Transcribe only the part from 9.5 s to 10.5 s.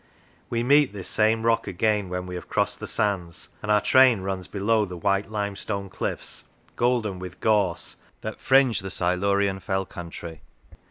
fell country.